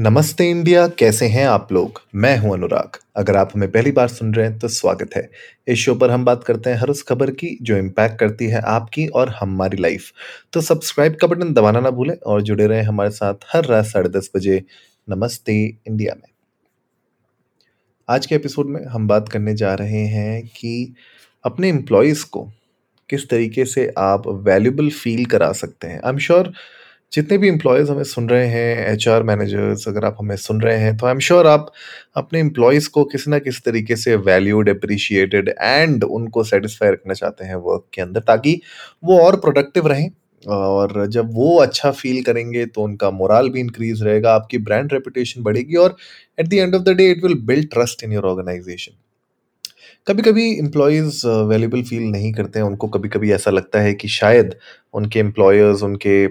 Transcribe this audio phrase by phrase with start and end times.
[0.00, 2.00] नमस्ते इंडिया, कैसे हैं आप लोग?
[2.14, 5.30] मैं हूँ अनुराग। अगर आप हमें पहली बार सुन रहे हैं तो स्वागत है।
[5.68, 8.60] इस शो पर हम बात करते हैं हर उस खबर की जो इम्पैक्ट करती है
[8.60, 10.12] आपकी और हमारी लाइफ
[10.52, 14.08] तो सब्सक्राइब का बटन दबाना ना भूलें और जुड़े रहें हमारे साथ हर रात साढ़े
[14.08, 14.62] दस बजे
[15.08, 16.28] नमस्ते इंडिया में।
[18.08, 20.94] आज के एपिसोड में हम बात करने जा रहे हैं कि
[21.44, 22.48] अपने एम्प्लॉयज़ को
[23.10, 26.52] किस तरीके से आप वैल्यूबल फील करा सकते हैं। आई एम श्योर
[27.12, 30.76] जितने भी एम्प्लॉयज़ हमें सुन रहे हैं एच आर मैनेजर्स अगर आप हमें सुन रहे
[30.78, 31.72] हैं तो आई एम श्योर आप
[32.16, 37.44] अपने एम्प्लॉयज़ को किसी ना किसी तरीके से वैल्यूड अप्रिशिएटेड एंड उनको सेटिस्फाई रखना चाहते
[37.44, 38.60] हैं वर्क के अंदर, ताकि
[39.04, 40.10] वो और प्रोडक्टिव रहें।
[40.44, 45.42] और जब वो अच्छा फील करेंगे तो उनका मोरल भी इंक्रीज रहेगा, आपकी ब्रांड रेपुटेशन
[45.42, 45.96] बढ़ेगी और
[46.38, 48.92] at the end of the day it will build trust in your organisation
[50.06, 54.08] कभी कभी एम्प्लॉयज़ वैल्यूबल फील नहीं करते हैं, उनको कभी कभी ऐसा लगता है कि
[54.08, 54.54] शायद
[54.94, 56.26] उनके एम्प्लॉयर्स उनके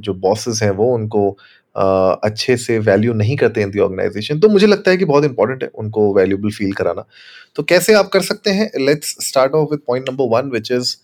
[0.00, 1.30] जो बॉसेस हैं, वो उनको
[1.76, 5.62] अच्छे से वैल्यू नहीं करते इन दी ऑर्गेनाइजेशन तो मुझे लगता है कि बहुत इंपॉर्टेंट
[5.62, 7.04] है उनको वैल्यूबल फील कराना।
[7.56, 8.70] तो कैसे आप कर सकते हैं?
[8.80, 10.94] Let's start off with point number one which is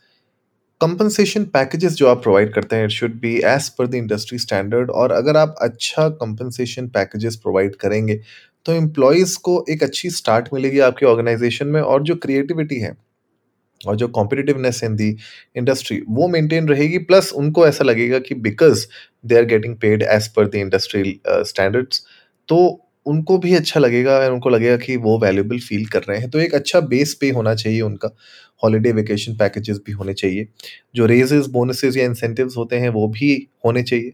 [0.80, 4.90] compensation packages जो आप प्रोवाइड करते हैं it should be as per the industry standard
[4.90, 8.20] और अगर आप अच्छा कंपनसेशन पैकेजेस प्रोवाइड करेंगे
[8.66, 12.94] तो एम्प्लॉयज़ को एक अच्छी स्टार्ट मिलेगी आपके ऑर्गेनाइजेशन में और जो क्रिएटिविटी है
[13.80, 15.16] और जो कॉम्पिटिटिवनेस इन दी
[15.56, 18.86] इंडस्ट्री वो मेंटेन रहेगी। प्लस उनको ऐसा लगेगा कि because
[19.26, 21.14] they are getting paid as per the industrial
[21.46, 22.04] standards
[22.48, 22.58] तो
[23.06, 26.40] उनको भी अच्छा लगेगा और उनको लगेगा कि वो वैल्यूबल फील कर रहे हैं। तो
[26.40, 28.10] एक अच्छा बेस पे होना चाहिए उनका।
[28.62, 30.46] हॉलीडे वेकेशन पैकेजेस भी होने चाहिए।
[30.94, 34.12] जो रेजेस बोनसेस या इंसेंटिव्स होते हैं, वो भी होने चाहिए।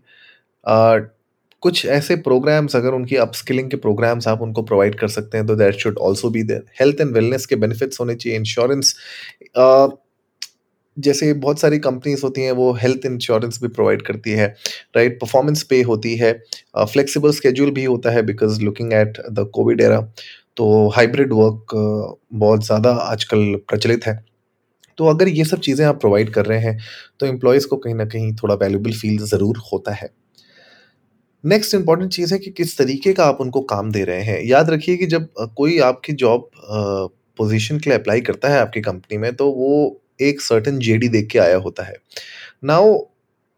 [1.63, 5.57] कुछ ऐसे प्रोग्राम्स अगर उनकी अपस्किलिंग के प्रोग्राम्स आप उनको प्रोवाइड कर सकते हैं तो
[5.57, 8.95] that should also be there health and wellness के बेनिफिट्स होने चाहिए इंश्योरेंस
[10.97, 14.47] जैसे बहुत सारी कंपनीज़ होती हैं, वो हेल्थ इंश्योरेंस भी प्रोवाइड करती है
[14.97, 16.33] राइट परफॉर्मेंस पे होती है
[16.77, 20.01] फ्लेक्सिबल स्केड्यूल भी होता है because looking at the Covid era
[20.57, 21.75] तो हाइब्रिड वर्क
[22.35, 24.19] बहुत ज़्यादा आजकल प्रचलित है।
[24.99, 26.79] तो अगर ये सब चीज़ें आप प्रोवाइड कर रहे हैं
[27.21, 30.11] तो एम्प्लॉयज़ को कहीं ना कहीं थोड़ा वैल्यूबल फील ज़रूर होता है।
[31.45, 34.71] नेक्स्ट इंपॉर्टेंट चीज़ है कि किस तरीके का आप उनको काम दे रहे हैं। याद
[34.71, 36.49] रखिए कि जब कोई आपकी जॉब
[37.39, 41.29] पोजीशन के लिए अप्लाई करता है आपकी कंपनी में तो वो एक सर्टन जेडी देख
[41.31, 41.95] के आया होता है।
[42.65, 42.95] Now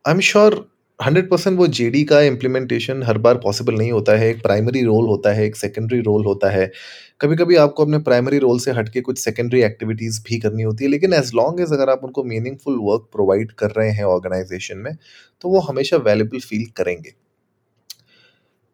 [0.05, 0.67] I am sure
[1.01, 5.07] hundred percent वो जेडी का इम्प्लीमेंटेशन हर बार पॉसिबल नहीं होता है। एक प्राइमरी रोल
[5.07, 6.71] होता है, एक सेकेंडरी रोल होता है।
[7.21, 10.91] कभी कभी आपको अपने प्राइमरी रोल से हटके कुछ सेकेंडरी एक्टिविटीज़ भी करनी होती है,
[10.91, 14.93] लेकिन एज लॉन्ग एज अगर आप उनको मीनिंगफुल वर्क प्रोवाइड कर रहे हैं ऑर्गेनाइजेशन में
[15.43, 17.15] तो वो हमेशा वैल्यूबल फील करेंगे।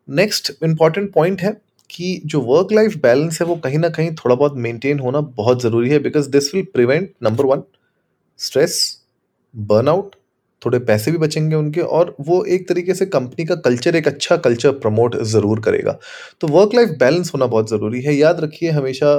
[0.09, 1.51] नेक्स्ट इंपॉर्टेंट पॉइंट है
[1.91, 5.63] कि जो वर्क लाइफ बैलेंस है, वो कहीं ना कहीं थोड़ा बहुत मेंटेन होना बहुत
[5.63, 7.63] ज़रूरी है because this will prevent number one
[8.41, 8.79] stress
[9.55, 10.15] burnout
[10.63, 14.37] थोड़े पैसे भी बचेंगे उनके और वो एक तरीके से कंपनी का कल्चर एक अच्छा
[14.39, 15.99] कल्चर प्रमोट ज़रूर करेगा।
[16.41, 19.13] तो वर्क लाइफ बैलेंस होना बहुत ज़रूरी है। याद रखिए हमेशा,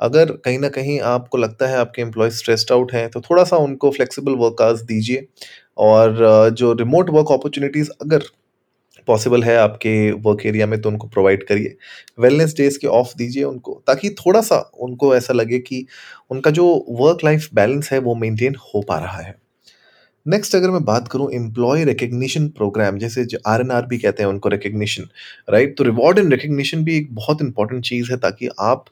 [0.00, 3.56] अगर कहीं ना कहीं आपको लगता है आपके एम्प्लॉय स्ट्रेस्ड आउट हैं तो थोड़ा सा
[3.58, 5.26] उनको फ्लेक्सिबल वर्क आवर्स दीजिए
[5.78, 8.22] और, जो रिमोट वर्क अपॉर्चुनिटीज़ अगर
[9.06, 11.76] पॉसिबल है आपके वर्क एरिया में तो उनको प्रोवाइड करिए।
[12.20, 15.86] वेलनेस डेज़ के ऑफ़ दीजिए उनको, ताकि थोड़ा सा उनको ऐसा लगे कि
[16.30, 19.40] उनका जो वर्क लाइफ बैलेंस है वो मेंटेन हो पा रहा है।
[20.26, 24.30] नेक्स्ट अगर मैं बात करूँ एम्प्लॉय रिकग्निशन प्रोग्राम जैसे आर एन आर भी कहते हैं
[24.30, 25.04] उनको रिकग्निशन
[25.50, 28.84] राइट तो रिवॉर्ड एंड रिकग्निशन भी एक बहुत इंपॉर्टेंट चीज़ है ताकि आप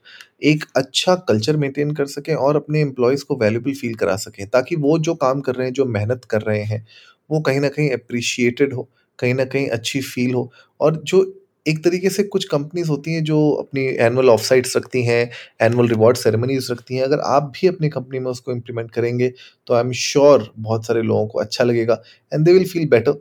[0.45, 4.77] एक अच्छा कल्चर मेंटेन कर सकें और अपने एम्प्लॉयज़ को वैल्यूबल फील करा सकें, ताकि
[4.77, 6.87] वो जो काम कर रहे हैं, जो मेहनत कर रहे हैं,
[7.31, 8.89] वो कहीं ना कहीं अप्रिशिएटेड हो।
[9.21, 10.51] कहीं ना कहीं अच्छी फील हो।
[10.81, 11.25] और जो
[11.67, 15.31] एक तरीके से कुछ कंपनीज़ होती हैं जो अपनी एनुअल ऑफ़ साइट्स रखती हैं
[15.63, 19.33] एनुअल रिवॉर्ड सेरेमनीज रखती हैं, अगर आप भी अपनी कंपनी में उसको इम्प्लीमेंट करेंगे
[19.67, 22.01] तो आई एम श्योर बहुत सारे लोगों को अच्छा लगेगा
[22.33, 23.21] and they will feel better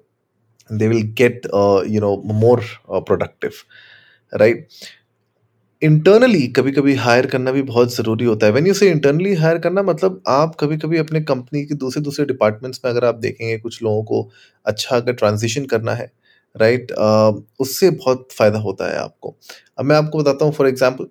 [0.70, 1.46] they will get
[1.90, 3.52] you know more productive
[4.34, 4.68] right
[5.82, 9.82] internally कभी-कभी हायर करना भी बहुत ज़रूरी होता है। When you say internally hire करना
[9.84, 14.22] मतलब आप कभी-कभी अपने कंपनी के दूसरे-दूसरे डिपार्टमेंट्स में अगर आप देखेंगे कुछ लोगों को
[14.66, 16.12] अच्छा अगर ट्रांज़िशन करना है,
[16.56, 16.92] राइट?
[17.60, 19.36] उससे बहुत फ़ायदा होता है आपको।
[19.80, 21.08] अब मैं आपको बताता हूँ फॉर एग्ज़ाम्पल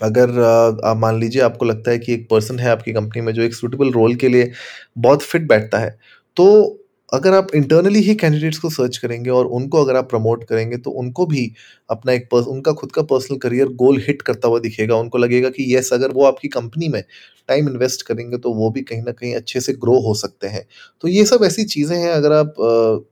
[0.00, 0.40] अगर
[0.84, 3.54] आप मान लीजिए आपको लगता है कि एक पर्सन है आपकी कंपनी में जो एक
[3.54, 4.50] सूटेबल रोल के लिए
[4.98, 5.98] बहुत फिट बैठता है,
[6.36, 6.77] तो
[7.12, 10.90] अगर आप इंटरनली ही कैंडिडेट्स को सर्च करेंगे और उनको अगर आप प्रमोट करेंगे तो
[10.92, 11.52] उनको भी
[11.90, 15.50] अपना एक पर्स उनका खुद का पर्सनल करियर गोल हिट करता हुआ दिखेगा। उनको लगेगा
[15.50, 17.02] कि येस अगर वो आपकी कंपनी में
[17.48, 20.64] टाइम इन्वेस्ट करेंगे तो वो भी कहीं ना कहीं अच्छे से ग्रो हो सकते हैं।
[21.02, 22.54] तो ये सब ऐसी चीज़ें हैं अगर आप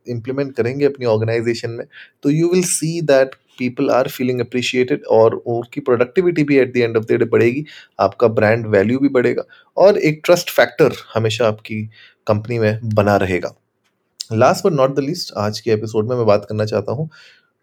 [0.09, 1.87] इम्प्लीमेंट uh, करेंगे अपनी ऑर्गेनाइजेशन में
[2.23, 6.77] तो you will see that people are feeling appreciated और उनकी प्रोडक्टिविटी भी at the
[6.77, 7.65] end of the day बढ़ेगी
[8.01, 9.45] आपका ब्रांड वैल्यू भी बढ़ेगा
[9.77, 11.85] और एक ट्रस्ट फैक्टर हमेशा आपकी
[12.27, 13.57] कंपनी में बना रहेगा।
[14.33, 17.09] Last but not the least आज के एपिसोड में मैं बात करना चाहता हूँ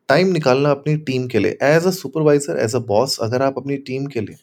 [0.09, 3.77] टाइम निकालना अपनी टीम के लिए। As a supervisor as a boss अगर आप अपनी
[3.77, 4.35] टीम के लिए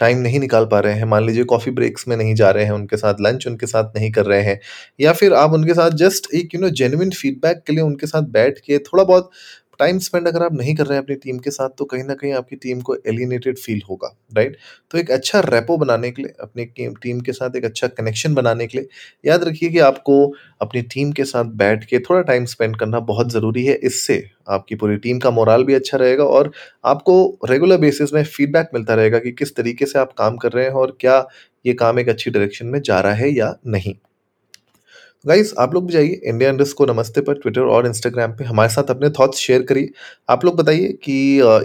[0.00, 2.72] टाइम नहीं निकाल पा रहे हैं, मान लीजिए कॉफ़ी ब्रेक्स में नहीं जा रहे हैं,
[2.72, 4.58] उनके साथ लंच उनके साथ नहीं कर रहे हैं,
[5.00, 8.22] या फिर आप उनके साथ जस्ट एक यू नो जेन्युइन फीडबैक के लिए उनके साथ
[8.30, 9.30] बैठ के थोड़ा बहुत
[9.80, 12.14] टाइम स्पेंड अगर आप नहीं कर रहे हैं अपनी टीम के साथ तो कहीं ना
[12.14, 14.56] कहीं आपकी टीम को एलिनेटेड फील होगा राइट
[14.90, 16.64] तो एक अच्छा रेपो बनाने के लिए, अपनी
[17.02, 18.88] टीम के साथ एक अच्छा कनेक्शन बनाने के लिए,
[19.24, 20.26] याद रखिए कि आपको
[20.62, 24.74] अपनी टीम के साथ बैठ के थोड़ा टाइम स्पेंड करना बहुत ज़रूरी है। इससे आपकी
[24.74, 26.50] पूरी टीम का मोराल भी अच्छा रहेगा और
[26.84, 27.16] आपको
[27.50, 30.72] रेगुलर बेसिस में फीडबैक मिलता रहेगा कि किस तरीके से आप काम कर रहे हैं
[30.74, 31.24] और क्या
[31.64, 33.94] ये काम एक अच्छी डायरेक्शन में जा रहा है या नहीं।
[35.24, 38.68] गाइस आप लोग भी जाइए इंडिया इंडस्ट को नमस्ते पर ट्विटर और इंस्टाग्राम पे हमारे
[38.68, 39.88] साथ अपने थॉट्स शेयर करिए।
[40.28, 41.16] आप लोग बताइए कि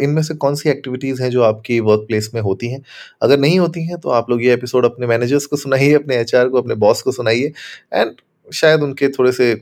[0.04, 2.82] इनमें से कौन सी एक्टिविटीज़ हैं जो आपकी वर्क प्लेस में होती हैं?
[3.22, 6.50] अगर नहीं होती हैं तो आप लोग ये एपिसोड अपने मैनेजर्स को सुनाइए, अपने एचआर
[6.50, 7.54] को, अपने बॉस को सुनाइए
[7.94, 8.12] एंड
[8.54, 9.54] शायद उनके थोड़े से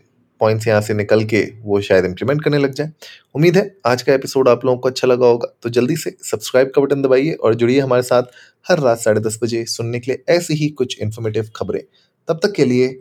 [0.41, 2.91] पॉइंट्स यहाँ से निकल के वो शायद इंप्लीमेंट करने लग जाए।
[3.35, 6.71] उम्मीद है आज का एपिसोड आप लोगों को अच्छा लगा होगा तो जल्दी से सब्सक्राइब
[6.75, 8.35] का बटन दबाइए और जुड़िए हमारे साथ
[8.65, 11.81] हर रात साढ़े दस बजे सुनने के लिए ऐसी ही कुछ इन्फॉर्मेटिव खबरें।
[12.27, 12.93] तब तक के लिए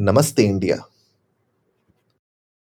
[0.00, 0.76] नमस्ते इंडिया।